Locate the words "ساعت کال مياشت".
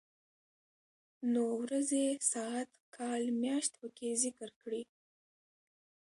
2.31-3.73